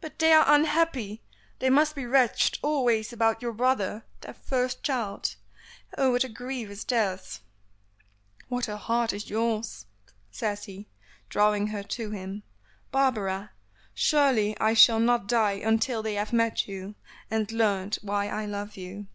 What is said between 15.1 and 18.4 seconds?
die until they have met you, and learned why